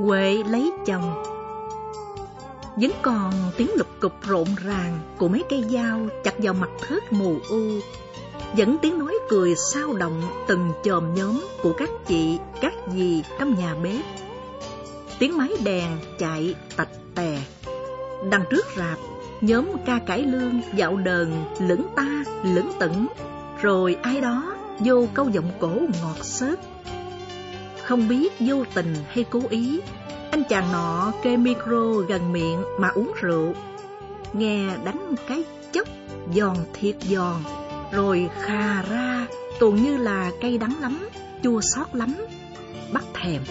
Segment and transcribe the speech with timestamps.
[0.00, 1.22] Huệ lấy chồng.
[2.76, 7.12] Vẫn còn tiếng lục cục rộn ràng Của mấy cây dao chặt vào mặt thớt
[7.12, 7.60] mù u.
[8.56, 13.54] Vẫn tiếng nói cười sao động Từng chòm nhóm của các chị, các dì trong
[13.58, 14.04] nhà bếp.
[15.18, 17.38] Tiếng máy đèn chạy tạch tè.
[18.30, 18.98] Đằng trước rạp
[19.40, 23.06] Nhóm ca cải lương dạo đờn lững ta lững tửng.
[23.62, 26.60] Rồi ai đó vô câu giọng cổ ngọt xớt
[27.90, 29.80] không biết vô tình hay cố ý,
[30.30, 33.54] anh chàng nọ kê micro gần miệng mà uống rượu.
[34.32, 35.88] Nghe đánh cái chốc,
[36.34, 37.42] giòn thiệt giòn,
[37.92, 39.26] rồi khà ra,
[39.58, 41.08] tuồn như là cây đắng lắm,
[41.42, 42.14] chua xót lắm,
[42.92, 43.42] bắt thèm.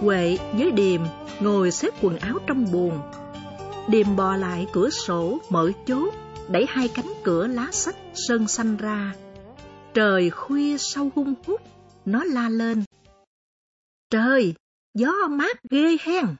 [0.00, 1.00] Huệ với Điềm
[1.40, 2.98] ngồi xếp quần áo trong buồng.
[3.88, 6.14] Điềm bò lại cửa sổ, mở chốt,
[6.48, 9.12] đẩy hai cánh cửa lá sách sơn xanh ra.
[9.94, 11.60] Trời khuya sâu hung hút,
[12.04, 12.84] nó la lên.
[14.10, 14.54] Trời,
[14.94, 16.36] gió mát ghê hen.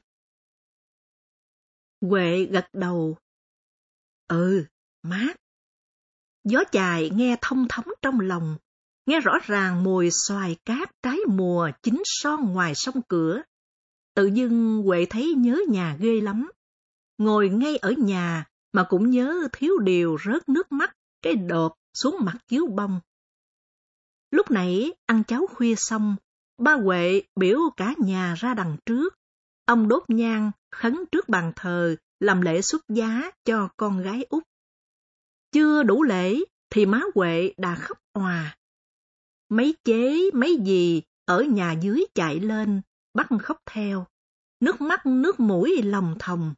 [2.01, 3.17] Huệ gật đầu.
[4.27, 4.65] Ừ,
[5.01, 5.35] mát.
[6.43, 8.57] Gió chài nghe thông thống trong lòng,
[9.05, 13.41] nghe rõ ràng mùi xoài cát trái mùa chín son ngoài sông cửa.
[14.15, 16.51] Tự dưng Huệ thấy nhớ nhà ghê lắm.
[17.17, 22.15] Ngồi ngay ở nhà mà cũng nhớ thiếu điều rớt nước mắt cái đột xuống
[22.19, 22.99] mặt chiếu bông.
[24.31, 26.15] Lúc nãy ăn cháo khuya xong,
[26.57, 29.15] ba Huệ biểu cả nhà ra đằng trước.
[29.65, 34.43] Ông đốt nhang, khấn trước bàn thờ, làm lễ xuất giá cho con gái út.
[35.51, 38.57] Chưa đủ lễ thì má Huệ đã khóc òa.
[39.49, 42.81] Mấy chế, mấy gì ở nhà dưới chạy lên,
[43.13, 44.07] bắt khóc theo.
[44.59, 46.53] Nước mắt nước mũi lòng thòng.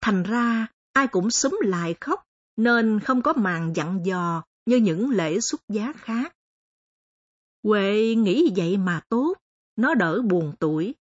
[0.00, 2.24] Thành ra ai cũng súng lại khóc,
[2.56, 6.34] nên không có màn dặn dò như những lễ xuất giá khác.
[7.68, 9.34] Huệ nghĩ vậy mà tốt,
[9.76, 10.94] nó đỡ buồn tuổi.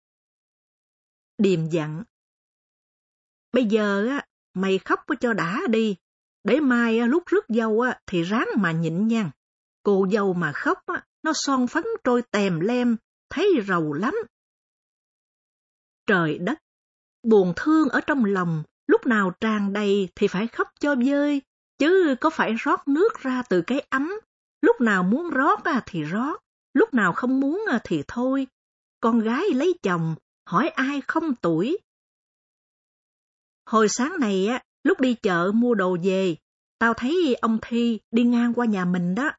[1.37, 2.03] Điềm dặn.
[3.53, 5.95] Bây giờ á, mày khóc cho đã đi,
[6.43, 9.31] để mai lúc rước dâu á, thì ráng mà nhịn nha.
[9.83, 12.97] Cô dâu mà khóc á, nó son phấn trôi tèm lem,
[13.29, 14.15] thấy rầu lắm.
[16.07, 16.59] Trời đất,
[17.23, 21.41] buồn thương ở trong lòng, lúc nào tràn đầy thì phải khóc cho vơi,
[21.77, 24.11] chứ có phải rót nước ra từ cái ấm,
[24.61, 26.44] lúc nào muốn rót thì rót,
[26.75, 28.47] lúc nào không muốn à, thì thôi.
[28.99, 30.15] Con gái lấy chồng,
[30.45, 31.77] hỏi ai không tuổi.
[33.65, 36.35] Hồi sáng này á, lúc đi chợ mua đồ về,
[36.79, 39.31] tao thấy ông Thi đi ngang qua nhà mình đó.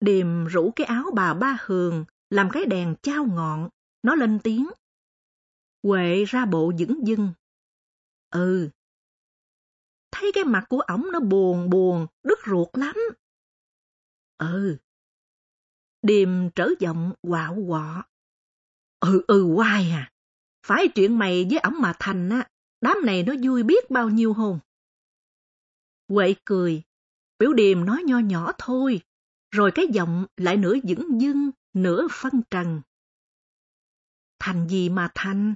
[0.00, 3.68] Điềm rủ cái áo bà ba Hường, làm cái đèn trao ngọn,
[4.02, 4.68] nó lên tiếng.
[5.82, 7.32] Huệ ra bộ dững dưng.
[8.30, 8.70] Ừ.
[10.10, 12.96] Thấy cái mặt của ổng nó buồn buồn, đứt ruột lắm.
[14.38, 14.76] Ừ.
[16.02, 18.04] Điềm trở giọng quạo quọ.
[19.00, 20.12] Ừ ừ hoài à.
[20.66, 22.48] Phải chuyện mày với ổng mà thành á,
[22.80, 24.58] đám này nó vui biết bao nhiêu hồn.
[26.08, 26.82] Huệ cười,
[27.38, 29.00] biểu điềm nói nho nhỏ thôi,
[29.50, 32.80] rồi cái giọng lại nửa dững dưng, nửa phân trần.
[34.38, 35.54] Thành gì mà thành?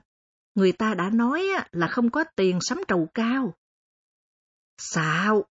[0.54, 3.54] Người ta đã nói là không có tiền sắm trầu cao.
[4.78, 5.44] Sao?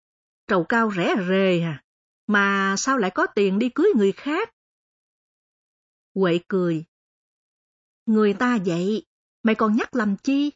[0.47, 1.83] Trầu cao rẻ rề à?
[2.27, 4.49] Mà sao lại có tiền đi cưới người khác?
[6.15, 6.85] Huệ cười.
[8.05, 9.05] Người ta vậy,
[9.43, 10.51] mày còn nhắc làm chi?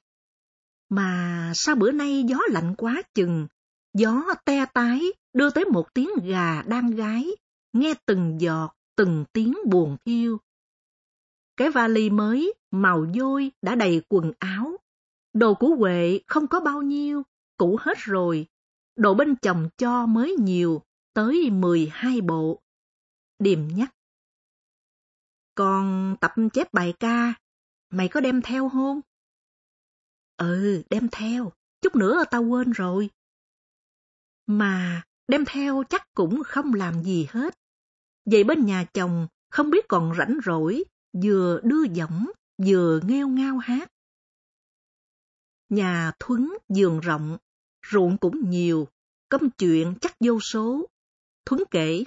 [0.90, 3.48] Mà sao bữa nay gió lạnh quá chừng,
[3.94, 5.02] gió te tái
[5.34, 7.28] đưa tới một tiếng gà đang gái,
[7.74, 10.38] nghe từng giọt, từng tiếng buồn thiêu.
[11.58, 14.78] Cái vali mới, màu vôi đã đầy quần áo.
[15.34, 17.24] Đồ của Huệ không có bao nhiêu,
[17.58, 18.48] cũ hết rồi.
[18.96, 20.82] Đồ bên chồng cho mới nhiều,
[21.14, 22.62] tới 12 bộ.
[23.40, 23.95] Điềm nhắc.
[25.56, 27.34] Còn tập chép bài ca,
[27.90, 29.02] mày có đem theo không?
[30.38, 31.52] Ừ, đem theo,
[31.82, 33.10] chút nữa tao quên rồi.
[34.48, 37.58] Mà đem theo chắc cũng không làm gì hết.
[38.26, 40.84] Vậy bên nhà chồng không biết còn rảnh rỗi,
[41.24, 42.32] vừa đưa giọng,
[42.66, 43.92] vừa nghêu ngao hát.
[45.70, 47.38] Nhà Thuấn giường rộng,
[47.92, 48.88] ruộng cũng nhiều,
[49.30, 50.90] công chuyện chắc vô số.
[51.46, 52.04] Thuấn kể,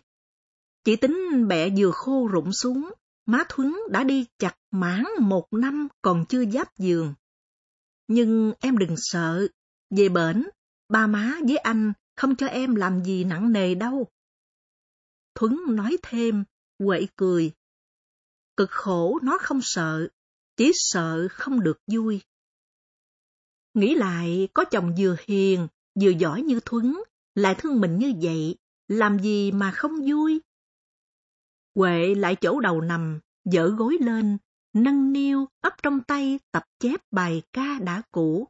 [0.85, 2.91] chỉ tính bẹ vừa khô rụng xuống,
[3.29, 7.15] má Thuấn đã đi chặt mãn một năm còn chưa giáp giường.
[8.07, 9.47] Nhưng em đừng sợ,
[9.91, 10.49] về bển,
[10.89, 14.07] ba má với anh không cho em làm gì nặng nề đâu.
[15.35, 16.45] Thuấn nói thêm,
[16.79, 17.53] quậy cười.
[18.57, 20.09] Cực khổ nó không sợ,
[20.57, 22.21] chỉ sợ không được vui.
[23.75, 25.69] Nghĩ lại, có chồng vừa hiền,
[26.01, 27.03] vừa giỏi như Thuấn,
[27.35, 28.57] lại thương mình như vậy,
[28.89, 30.41] làm gì mà không vui?
[31.79, 34.39] Huệ lại chỗ đầu nằm, dở gối lên,
[34.73, 38.49] nâng niu ấp trong tay tập chép bài ca đã cũ.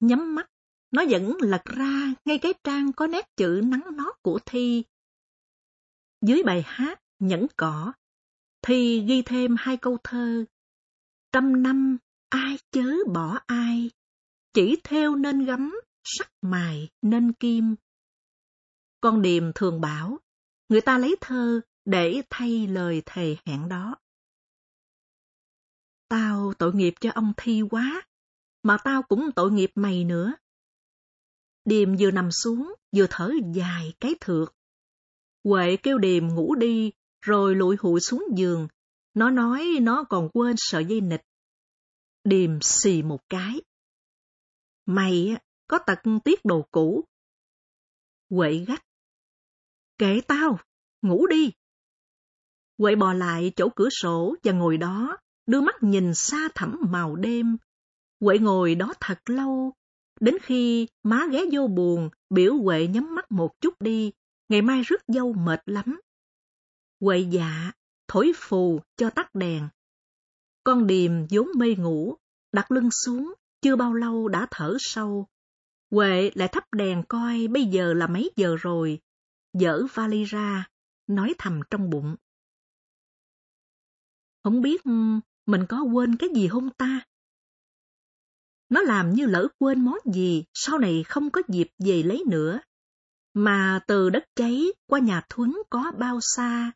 [0.00, 0.50] Nhắm mắt,
[0.90, 4.84] nó vẫn lật ra ngay cái trang có nét chữ nắng nót của Thi.
[6.20, 7.92] Dưới bài hát Nhẫn cỏ,
[8.62, 10.44] Thi ghi thêm hai câu thơ.
[11.32, 11.98] Trăm năm
[12.28, 13.90] ai chớ bỏ ai,
[14.52, 15.74] chỉ theo nên gấm,
[16.04, 17.74] sắc mài nên kim.
[19.00, 20.18] Con điềm thường bảo,
[20.68, 23.96] người ta lấy thơ để thay lời thề hẹn đó.
[26.08, 28.02] Tao tội nghiệp cho ông Thi quá,
[28.62, 30.34] mà tao cũng tội nghiệp mày nữa.
[31.64, 34.48] Điềm vừa nằm xuống, vừa thở dài cái thượt.
[35.44, 38.68] Huệ kêu Điềm ngủ đi, rồi lụi hụi xuống giường.
[39.14, 41.22] Nó nói nó còn quên sợi dây nịch.
[42.24, 43.62] Điềm xì một cái.
[44.86, 47.04] Mày có tật tiết đồ cũ.
[48.30, 48.84] Huệ gắt.
[49.98, 50.58] Kệ tao,
[51.02, 51.52] ngủ đi.
[52.78, 57.16] Huệ bò lại chỗ cửa sổ và ngồi đó, đưa mắt nhìn xa thẳm màu
[57.16, 57.56] đêm.
[58.20, 59.72] Huệ ngồi đó thật lâu,
[60.20, 64.12] đến khi má ghé vô buồn, biểu Huệ nhắm mắt một chút đi,
[64.48, 66.00] ngày mai rước dâu mệt lắm.
[67.00, 67.72] Huệ dạ,
[68.08, 69.68] thổi phù cho tắt đèn.
[70.64, 72.16] Con điềm vốn mê ngủ,
[72.52, 75.26] đặt lưng xuống, chưa bao lâu đã thở sâu.
[75.90, 79.00] Huệ lại thắp đèn coi bây giờ là mấy giờ rồi,
[79.54, 80.68] dở vali ra,
[81.06, 82.16] nói thầm trong bụng.
[84.42, 84.90] Không biết ừ,
[85.46, 87.00] mình có quên cái gì không ta?
[88.68, 92.60] Nó làm như lỡ quên món gì, sau này không có dịp về lấy nữa.
[93.34, 96.72] Mà từ đất cháy qua nhà Thuấn có bao xa,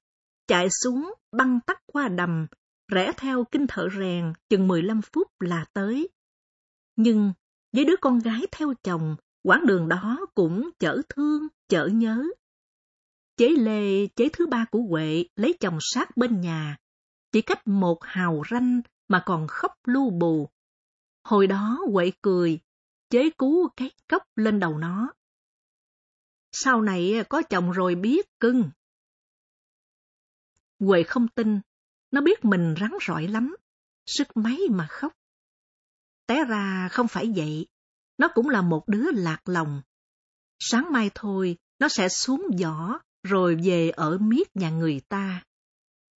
[0.46, 2.46] chạy xuống băng tắt qua đầm,
[2.88, 6.08] rẽ theo kinh thợ rèn chừng 15 phút là tới.
[6.96, 7.32] Nhưng
[7.72, 12.24] với đứa con gái theo chồng, quãng đường đó cũng chở thương, chở nhớ.
[13.38, 16.76] Chế Lê, chế thứ ba của Huệ, lấy chồng sát bên nhà,
[17.32, 20.48] chỉ cách một hào ranh mà còn khóc lu bù.
[21.24, 22.60] Hồi đó Huệ cười,
[23.10, 25.12] chế cú cái cốc lên đầu nó.
[26.52, 28.70] Sau này có chồng rồi biết cưng.
[30.80, 31.60] Huệ không tin,
[32.10, 33.56] nó biết mình rắn rỏi lắm,
[34.06, 35.12] sức máy mà khóc.
[36.26, 37.66] Té ra không phải vậy,
[38.18, 39.82] nó cũng là một đứa lạc lòng.
[40.58, 45.44] Sáng mai thôi, nó sẽ xuống giỏ rồi về ở miết nhà người ta.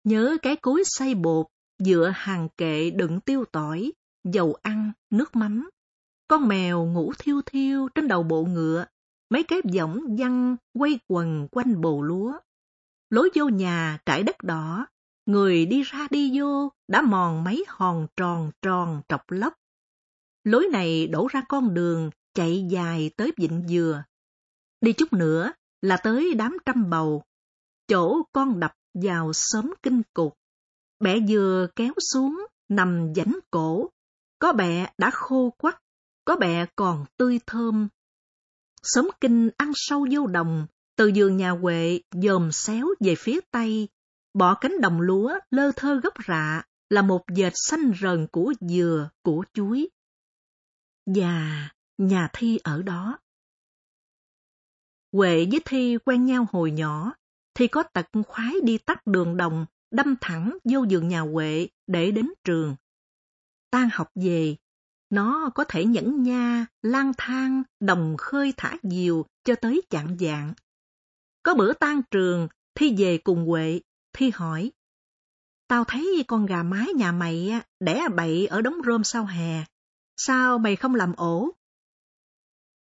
[0.05, 1.47] Nhớ cái cối xay bột,
[1.79, 3.93] dựa hàng kệ đựng tiêu tỏi,
[4.25, 5.71] dầu ăn, nước mắm.
[6.29, 8.87] Con mèo ngủ thiêu thiêu trên đầu bộ ngựa,
[9.31, 12.33] mấy cái võng văng quay quần quanh bồ lúa.
[13.11, 14.87] Lối vô nhà trải đất đỏ,
[15.27, 19.55] người đi ra đi vô đã mòn mấy hòn tròn tròn trọc lóc.
[20.45, 24.05] Lối này đổ ra con đường chạy dài tới vịnh dừa.
[24.81, 27.23] Đi chút nữa là tới đám trăm bầu,
[27.89, 30.35] chỗ con đập vào xóm kinh cục.
[31.01, 33.91] Bẹ dừa kéo xuống, nằm dãnh cổ.
[34.39, 35.83] Có bẹ đã khô quắt,
[36.25, 37.89] có bẹ còn tươi thơm.
[38.83, 40.67] Xóm kinh ăn sâu vô đồng,
[40.97, 43.89] từ giường nhà Huệ dòm xéo về phía tây,
[44.35, 49.11] bỏ cánh đồng lúa lơ thơ gốc rạ là một dệt xanh rờn của dừa,
[49.23, 49.89] của chuối.
[51.07, 51.69] Và
[51.99, 53.19] nhà Thi ở đó.
[55.13, 57.15] Huệ với Thi quen nhau hồi nhỏ,
[57.55, 62.11] Thi có tật khoái đi tắt đường đồng, đâm thẳng vô giường nhà Huệ để
[62.11, 62.77] đến trường.
[63.71, 64.57] Tan học về,
[65.11, 70.55] nó có thể nhẫn nha, lang thang, đồng khơi thả diều cho tới chạng dạng.
[71.43, 73.81] Có bữa tan trường, Thi về cùng Huệ,
[74.13, 74.73] Thi hỏi.
[75.69, 79.65] Tao thấy con gà mái nhà mày đẻ bậy ở đống rơm sau hè.
[80.17, 81.51] Sao mày không làm ổ?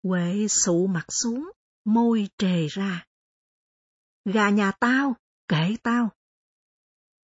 [0.02, 1.50] Huệ sụ mặt xuống,
[1.86, 3.06] môi trề ra.
[4.24, 5.16] Gà nhà tao,
[5.48, 6.10] kệ tao.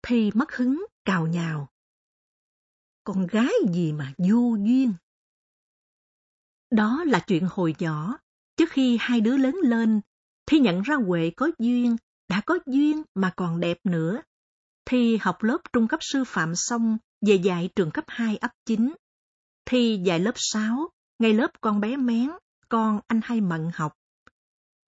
[0.03, 1.69] Thi mất hứng, cào nhào.
[3.05, 4.95] Con gái gì mà vô duyên.
[6.71, 8.19] Đó là chuyện hồi nhỏ,
[8.57, 10.01] trước khi hai đứa lớn lên,
[10.47, 11.97] Thi nhận ra Huệ có duyên,
[12.29, 14.23] đã có duyên mà còn đẹp nữa.
[14.85, 18.95] Thi học lớp trung cấp sư phạm xong, về dạy trường cấp 2 ấp 9.
[19.65, 22.31] Thi dạy lớp 6, ngay lớp con bé mén,
[22.69, 23.93] con anh hay mận học.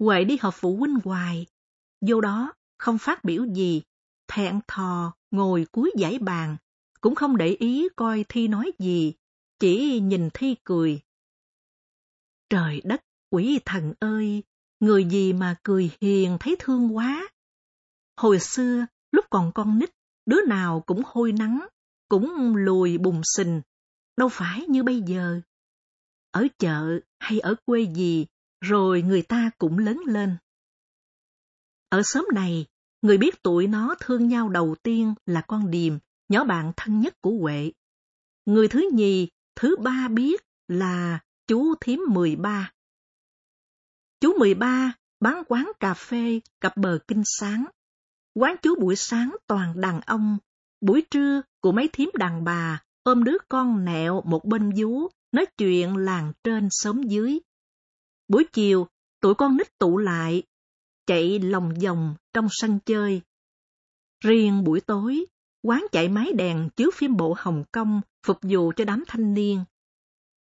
[0.04, 1.46] Huệ đi họp phụ huynh hoài,
[2.06, 3.82] vô đó không phát biểu gì,
[4.28, 6.56] thẹn thò ngồi cuối giải bàn,
[7.00, 9.12] cũng không để ý coi Thi nói gì,
[9.58, 11.00] chỉ nhìn Thi cười.
[12.50, 14.42] Trời đất, quỷ thần ơi,
[14.80, 17.28] người gì mà cười hiền thấy thương quá.
[18.16, 19.90] Hồi xưa, lúc còn con nít,
[20.26, 21.66] đứa nào cũng hôi nắng,
[22.08, 23.60] cũng lùi bùng xình,
[24.16, 25.40] đâu phải như bây giờ.
[26.30, 28.26] Ở chợ hay ở quê gì,
[28.64, 30.36] rồi người ta cũng lớn lên.
[31.88, 32.66] Ở xóm này,
[33.02, 37.14] người biết tụi nó thương nhau đầu tiên là con Điềm nhỏ bạn thân nhất
[37.20, 37.72] của Huệ.
[38.46, 42.72] Người thứ nhì, thứ ba biết là chú thím 13.
[44.20, 47.66] Chú 13 bán quán cà phê cặp bờ kinh sáng.
[48.34, 50.38] Quán chú buổi sáng toàn đàn ông,
[50.80, 55.46] buổi trưa của mấy thím đàn bà ôm đứa con nẹo một bên vú, nói
[55.56, 57.38] chuyện làng trên xóm dưới.
[58.28, 58.86] Buổi chiều,
[59.20, 60.42] tụi con nít tụ lại,
[61.06, 63.22] chạy lòng vòng trong sân chơi.
[64.20, 65.26] Riêng buổi tối,
[65.62, 69.64] quán chạy máy đèn chiếu phim bộ Hồng Kông phục vụ cho đám thanh niên.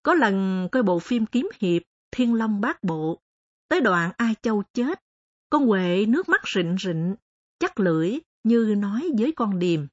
[0.03, 3.19] Có lần coi bộ phim kiếm hiệp Thiên Long Bát Bộ,
[3.67, 5.01] tới đoạn Ai Châu chết,
[5.49, 7.15] con Huệ nước mắt rịn rịn,
[7.59, 9.88] chắc lưỡi như nói với con điềm.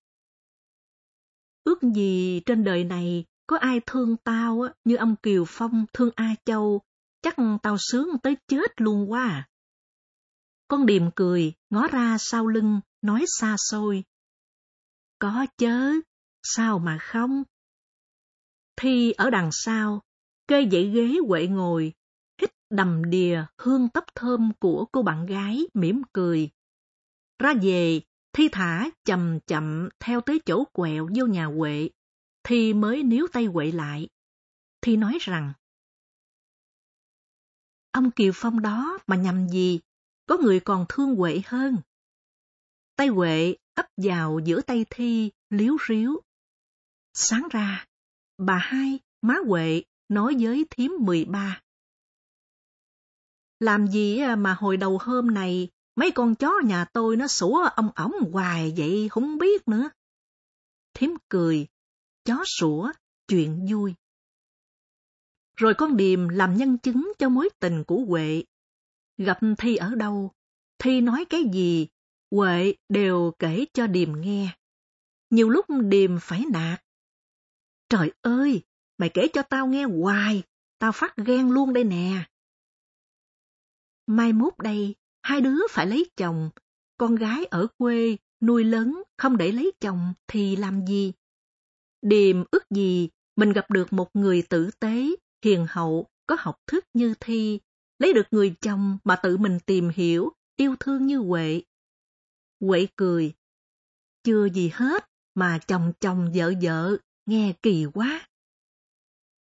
[1.65, 6.35] Ước gì trên đời này có ai thương tao như ông Kiều Phong thương A
[6.45, 6.81] Châu,
[7.27, 9.49] chắc tao sướng tới chết luôn quá à.
[10.69, 14.05] Con điềm cười, ngó ra sau lưng, nói xa xôi.
[15.19, 15.93] Có chớ,
[16.43, 17.43] sao mà không?
[18.77, 20.03] Thi ở đằng sau,
[20.49, 21.93] kê dãy ghế quệ ngồi,
[22.41, 26.51] hít đầm đìa hương tấp thơm của cô bạn gái, mỉm cười.
[27.39, 28.01] Ra về,
[28.33, 31.91] Thi thả chậm chậm theo tới chỗ quẹo vô nhà Huệ,
[32.45, 34.09] Thi mới níu tay Huệ lại.
[34.81, 35.53] Thi nói rằng,
[37.97, 39.81] Ông Kiều Phong đó mà nhầm gì,
[40.27, 41.77] có người còn thương Huệ hơn.
[42.97, 46.21] Tay Huệ ấp vào giữa tay Thi, liếu ríu.
[47.15, 47.87] Sáng ra,
[48.39, 51.63] bà hai, má Huệ nói với thím 13.
[53.61, 57.91] Làm gì mà hồi đầu hôm này mấy con chó nhà tôi nó sủa ông
[57.97, 59.91] ổng hoài vậy không biết nữa.
[60.95, 61.67] Thím cười,
[62.25, 62.93] chó sủa,
[63.29, 63.95] chuyện vui.
[65.57, 68.45] Rồi con Điềm làm nhân chứng cho mối tình của Huệ.
[69.19, 70.33] Gặp Thi ở đâu,
[70.79, 71.89] Thi nói cái gì,
[72.31, 74.57] Huệ đều kể cho Điềm nghe.
[75.31, 76.83] Nhiều lúc Điềm phải nạt.
[77.89, 78.63] Trời ơi,
[78.99, 80.43] mày kể cho tao nghe hoài,
[80.79, 82.25] tao phát ghen luôn đây nè.
[84.07, 86.51] Mai mốt đây, hai đứa phải lấy chồng,
[86.97, 91.13] con gái ở quê nuôi lớn không để lấy chồng thì làm gì?
[92.03, 95.11] Điềm ước gì mình gặp được một người tử tế,
[95.47, 97.61] hiền hậu, có học thức như Thi,
[97.99, 101.63] lấy được người chồng mà tự mình tìm hiểu, yêu thương như Huệ.
[102.61, 103.35] Huệ cười.
[104.25, 108.29] Chưa gì hết mà chồng chồng vợ vợ, nghe kỳ quá.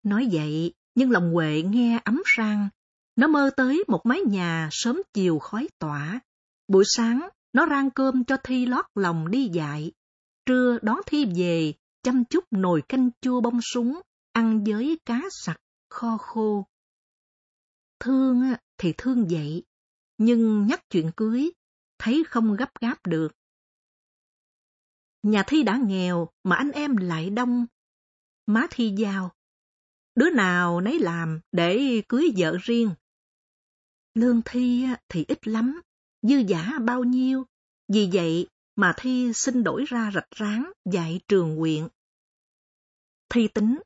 [0.04, 2.70] Nói vậy, nhưng lòng Huệ nghe ấm sang,
[3.16, 6.20] nó mơ tới một mái nhà sớm chiều khói tỏa.
[6.68, 9.92] Buổi sáng, nó rang cơm cho Thi lót lòng đi dạy.
[10.46, 14.02] Trưa đón Thi về, chăm chút nồi canh chua bông súng,
[14.34, 15.58] ăn với cá sặc,
[15.92, 16.66] kho khô.
[18.00, 18.42] Thương
[18.78, 19.64] thì thương vậy,
[20.18, 21.52] nhưng nhắc chuyện cưới,
[22.00, 23.32] thấy không gấp gáp được.
[25.24, 27.66] Nhà Thi đã nghèo mà anh em lại đông.
[28.46, 29.32] Má Thi giao.
[30.16, 32.92] Đứa nào nấy làm để cưới vợ riêng.
[34.14, 35.82] Lương Thi thì ít lắm,
[36.22, 37.46] dư giả bao nhiêu,
[37.88, 41.88] vì vậy mà Thi xin đổi ra rạch ráng dạy trường quyện.
[43.30, 43.82] Thi tính,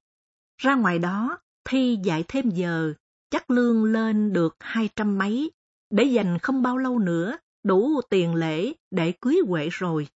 [0.58, 2.94] ra ngoài đó Thi dạy thêm giờ,
[3.30, 5.52] chắc lương lên được hai trăm mấy,
[5.90, 10.08] để dành không bao lâu nữa, đủ tiền lễ để cưới Huệ rồi.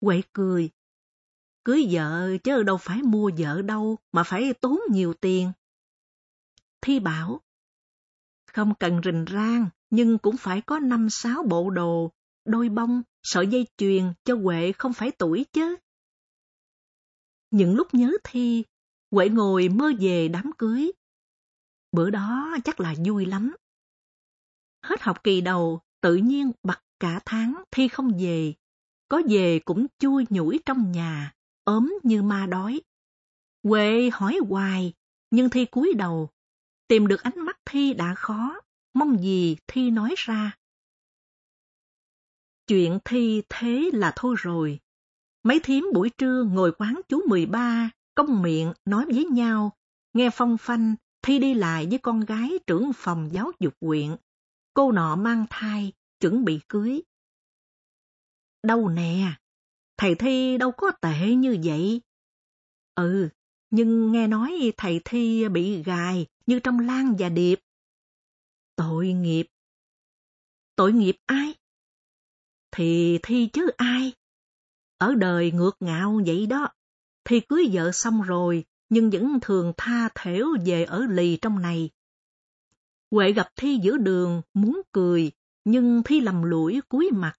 [0.00, 0.70] Huệ cười.
[1.64, 5.52] Cưới vợ chứ đâu phải mua vợ đâu mà phải tốn nhiều tiền.
[6.80, 7.40] Thi bảo,
[8.46, 12.10] không cần rình rang, nhưng cũng phải có năm sáu bộ đồ,
[12.44, 15.76] đôi bông, sợi dây chuyền cho Huệ không phải tuổi chứ.
[17.50, 18.64] Những lúc nhớ thi,
[19.12, 20.92] Huệ ngồi mơ về đám cưới.
[21.92, 23.56] Bữa đó chắc là vui lắm.
[24.82, 28.54] Hết học kỳ đầu, tự nhiên bật cả tháng thi không về.
[29.08, 32.80] Có về cũng chui nhủi trong nhà, ốm như ma đói.
[33.62, 34.92] Huệ hỏi hoài,
[35.30, 36.30] nhưng thi cúi đầu
[36.88, 38.60] Tìm được ánh mắt Thi đã khó,
[38.94, 40.56] mong gì Thi nói ra.
[42.66, 44.80] Chuyện Thi thế là thôi rồi.
[45.42, 49.72] Mấy thím buổi trưa ngồi quán chú 13, công miệng nói với nhau,
[50.12, 54.16] nghe phong phanh, Thi đi lại với con gái trưởng phòng giáo dục huyện.
[54.74, 57.02] Cô nọ mang thai, chuẩn bị cưới.
[58.62, 59.32] Đâu nè,
[59.96, 62.00] thầy Thi đâu có tệ như vậy.
[62.94, 63.28] Ừ,
[63.70, 67.60] nhưng nghe nói thầy Thi bị gài như trong Lan và Điệp.
[68.76, 69.46] Tội nghiệp.
[70.76, 71.54] Tội nghiệp ai?
[72.70, 74.12] Thì Thi chứ ai?
[74.98, 76.68] Ở đời ngược ngạo vậy đó.
[77.24, 81.90] Thi cưới vợ xong rồi, nhưng vẫn thường tha thểu về ở lì trong này.
[83.10, 85.32] Huệ gặp Thi giữa đường, muốn cười,
[85.64, 87.34] nhưng Thi lầm lũi cúi mặt.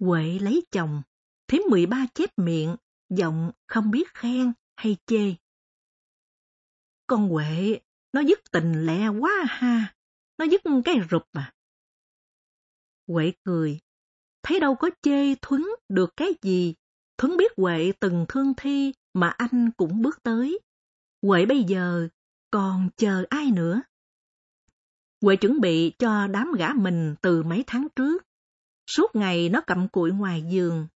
[0.00, 1.02] Huệ lấy chồng,
[1.48, 2.76] thím 13 chép miệng,
[3.08, 5.34] giọng không biết khen hay chê.
[7.06, 7.80] Con Huệ,
[8.12, 9.94] nó dứt tình lẹ quá ha,
[10.38, 11.54] nó dứt cái rụp à.
[13.06, 13.78] Huệ cười,
[14.42, 16.74] thấy đâu có chê Thuấn được cái gì.
[17.18, 20.58] Thuấn biết Huệ từng thương Thi mà anh cũng bước tới.
[21.22, 22.08] Huệ bây giờ
[22.50, 23.82] còn chờ ai nữa?
[25.22, 28.22] Huệ chuẩn bị cho đám gã mình từ mấy tháng trước.
[28.90, 30.86] Suốt ngày nó cầm cụi ngoài giường.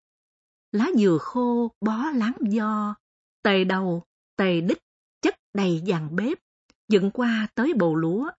[0.73, 2.95] Lá dừa khô bó láng do,
[3.43, 4.03] tề đầu,
[4.37, 4.79] tề đích,
[5.23, 6.39] chất đầy dàn bếp,
[6.89, 8.31] dựng qua tới bồ lúa.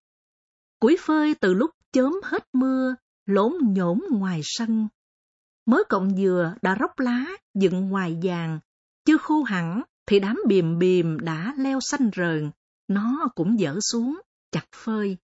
[0.80, 2.96] Củi phơi từ lúc chớm hết mưa,
[3.26, 4.88] lốn nhổn ngoài sân.
[5.66, 8.60] Mới cọng dừa đã róc lá, dựng ngoài vàng,
[9.06, 12.52] chưa khô hẳn thì đám bìm bìm đã leo xanh rờn,
[12.88, 15.18] nó cũng dở xuống, chặt phơi.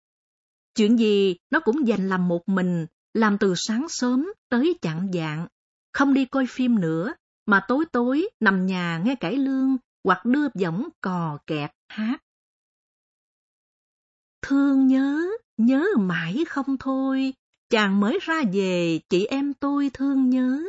[0.75, 5.47] Chuyện gì nó cũng dành làm một mình, làm từ sáng sớm tới chạng dạng,
[5.93, 7.13] không đi coi phim nữa,
[7.45, 12.17] mà tối tối nằm nhà nghe cải lương hoặc đưa giọng cò kẹt hát.
[14.41, 15.27] Thương nhớ,
[15.57, 17.33] nhớ mãi không thôi,
[17.69, 20.63] chàng mới ra về, chị em tôi thương nhớ.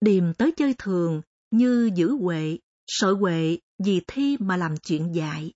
[0.00, 5.52] Điềm tới chơi thường, như giữ Huệ, sợ Huệ vì thi mà làm chuyện dại.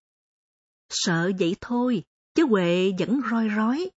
[0.88, 2.02] Sợ vậy thôi,
[2.34, 3.90] chứ Huệ vẫn roi rói.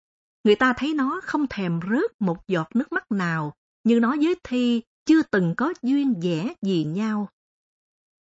[0.44, 4.36] Người ta thấy nó không thèm rớt một giọt nước mắt nào, như nó với
[4.44, 7.30] Thi chưa từng có duyên vẻ gì nhau.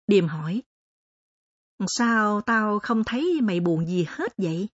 [0.08, 0.62] Điềm hỏi,
[1.88, 4.68] Sao tao không thấy mày buồn gì hết vậy?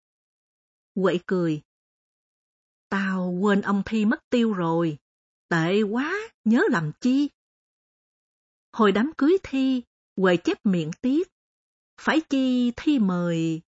[0.96, 1.62] Huệ cười,
[2.94, 4.98] Tao quên ông Thi mất tiêu rồi.
[5.48, 7.28] Tệ quá, nhớ làm chi?
[8.72, 9.82] Hồi đám cưới Thi,
[10.16, 11.28] Huệ chép miệng tiếc.
[12.00, 13.60] Phải chi Thi mời?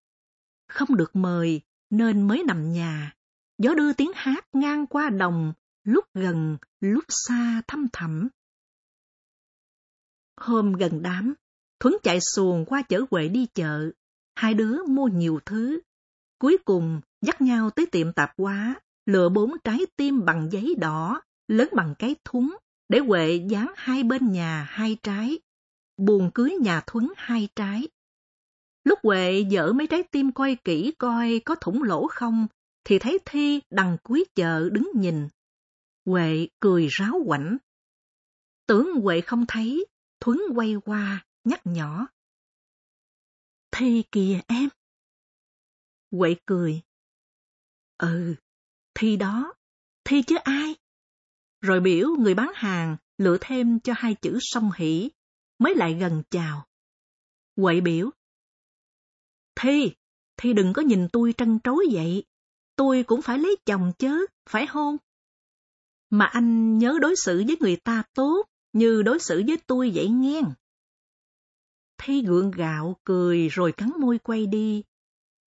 [0.68, 3.14] Không được mời, nên mới nằm nhà.
[3.58, 5.54] Gió đưa tiếng hát ngang qua đồng,
[5.84, 8.28] lúc gần, lúc xa thăm thẳm.
[10.38, 11.34] Hôm gần đám,
[11.80, 13.92] Thuấn chạy xuồng qua chở Huệ đi chợ.
[14.36, 15.80] Hai đứa mua nhiều thứ.
[16.40, 21.22] Cuối cùng, dắt nhau tới tiệm tạp hóa, lựa bốn trái tim bằng giấy đỏ,
[21.48, 22.56] lớn bằng cái thúng,
[22.90, 25.40] để Huệ dán hai bên nhà hai trái.
[25.98, 27.88] Buồn cưới nhà Thuấn hai trái.
[28.84, 32.48] Lúc Huệ dở mấy trái tim coi kỹ coi có thủng lỗ không,
[32.84, 35.28] thì thấy Thi đằng cuối chợ đứng nhìn.
[36.06, 37.58] Huệ cười ráo quảnh.
[38.68, 39.86] Tưởng Huệ không thấy,
[40.20, 42.08] Thuấn quay qua, nhắc nhỏ.
[43.72, 44.70] Thi kìa em.
[46.12, 46.82] Huệ cười.
[47.98, 48.36] Ừ,
[48.96, 49.54] Thi đó,
[50.04, 50.76] thi chứ ai?
[51.62, 55.10] Rồi biểu người bán hàng lựa thêm cho hai chữ song hỷ,
[55.60, 56.66] mới lại gần chào.
[57.56, 58.10] Quậy biểu.
[59.56, 59.92] Thi,
[60.38, 62.24] Thi đừng có nhìn tôi trân trối vậy.
[62.76, 64.98] Tôi cũng phải lấy chồng chứ, phải hôn?
[66.10, 70.08] Mà anh nhớ đối xử với người ta tốt, như đối xử với tôi vậy
[70.08, 70.42] nghe.
[71.98, 74.84] Thi gượng gạo, cười rồi cắn môi quay đi.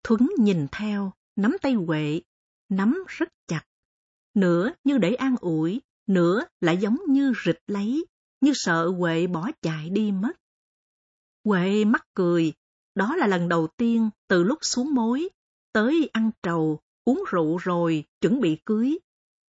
[0.05, 2.21] Thuấn nhìn theo, nắm tay Huệ,
[2.73, 3.63] nắm rất chặt.
[4.35, 8.07] Nửa như để an ủi, nửa lại giống như rịch lấy,
[8.41, 10.33] như sợ Huệ bỏ chạy đi mất.
[11.45, 12.53] Huệ mắc cười,
[12.95, 15.29] đó là lần đầu tiên từ lúc xuống mối,
[15.73, 18.99] tới ăn trầu, uống rượu rồi, chuẩn bị cưới.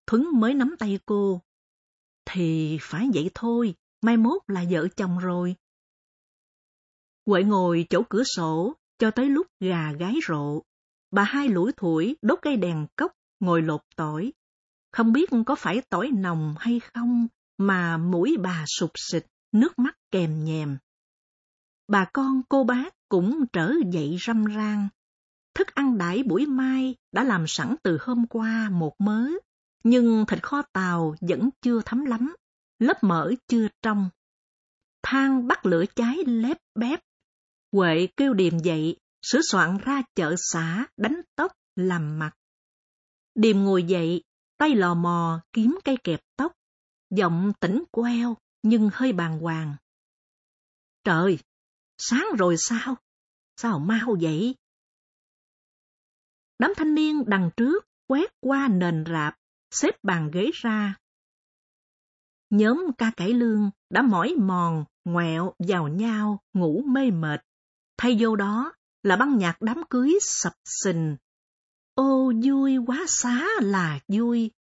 [0.08, 1.42] Thuấn mới nắm tay cô.
[2.26, 5.56] Thì phải vậy thôi, mai mốt là vợ chồng rồi.
[7.26, 10.62] Huệ ngồi chỗ cửa sổ, cho tới lúc gà gái rộ.
[11.12, 14.34] Bà hai lủi thủi đốt cây đèn cốc, ngồi lột tỏi.
[14.92, 19.98] Không biết có phải tỏi nồng hay không, mà mũi bà sụp xịt, nước mắt
[20.12, 20.78] kèm nhèm.
[21.88, 24.88] Bà con cô bác cũng trở dậy râm ran.
[25.54, 29.28] Thức ăn đãi buổi mai đã làm sẵn từ hôm qua một mớ,
[29.84, 32.36] nhưng thịt kho tàu vẫn chưa thấm lắm,
[32.80, 34.10] lớp mỡ chưa trong.
[35.04, 37.00] Than bắt lửa cháy lép bép.
[37.72, 42.32] Huệ kêu điềm dậy, sửa soạn ra chợ xã đánh tóc làm mặt.
[43.36, 44.24] Điềm ngồi dậy,
[44.58, 46.52] tay lò mò kiếm cây kẹp tóc,
[47.10, 49.76] giọng tỉnh queo nhưng hơi bàng hoàng.
[51.04, 51.40] Trời,
[51.98, 52.96] sáng rồi sao?
[53.58, 54.56] Sao mau vậy?
[56.60, 59.38] Đám thanh niên đằng trước quét qua nền rạp,
[59.72, 60.96] xếp bàn ghế ra.
[62.50, 67.42] Nhóm ca cải lương đã mỏi mòn, ngoẹo vào nhau, ngủ mê mệt.
[67.98, 71.16] Thay vô đó là băng nhạc đám cưới sập sình.
[71.94, 74.52] Ô vui quá xá là vui.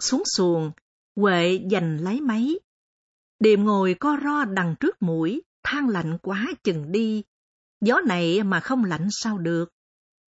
[0.00, 0.72] Xuống xuồng,
[1.16, 2.54] Huệ giành lấy máy.
[3.38, 7.22] Điềm ngồi co ro đằng trước mũi, than lạnh quá chừng đi.
[7.80, 9.68] Gió này mà không lạnh sao được.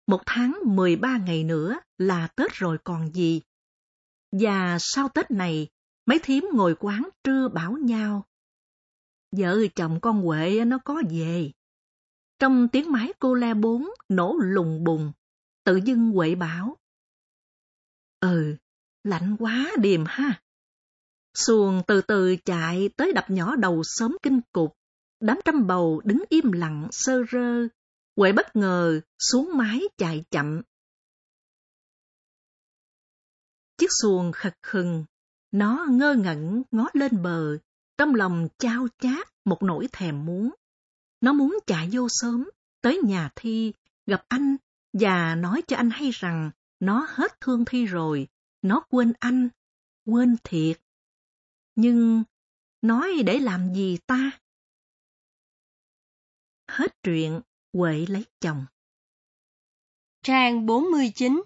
[0.06, 3.40] Một tháng 13 ngày nữa là Tết rồi còn gì.
[4.32, 5.68] Và sau Tết này,
[6.06, 8.24] mấy thím ngồi quán trưa bảo nhau.
[9.36, 11.52] vợ chồng con Huệ nó có về.
[12.44, 15.12] Trong tiếng máy cô le bốn nổ lùng bùng,
[15.64, 16.76] tự dưng Huệ bảo.
[18.20, 18.56] Ừ,
[19.04, 20.42] lạnh quá điềm ha.
[21.34, 24.76] Xuồng từ từ chạy tới đập nhỏ đầu xóm kinh cục.
[25.20, 27.68] Đám trăm bầu đứng im lặng sơ rơ.
[28.16, 30.62] Huệ bất ngờ xuống mái chạy chậm.
[33.76, 35.04] Chiếc xuồng khật khừng,
[35.50, 37.58] nó ngơ ngẩn ngó lên bờ,
[37.98, 40.50] trong lòng trao chát một nỗi thèm muốn.
[41.24, 43.72] Nó muốn chạy vô sớm, tới nhà Thi,
[44.06, 44.56] gặp anh
[44.92, 48.28] và nói cho anh hay rằng nó hết thương Thi rồi,
[48.62, 49.48] nó quên anh,
[50.04, 50.80] quên thiệt.
[51.74, 52.24] Nhưng
[52.82, 54.30] nói để làm gì ta?
[56.68, 57.40] Hết truyện,
[57.72, 58.66] Huệ lấy chồng.
[60.22, 61.42] Trang 49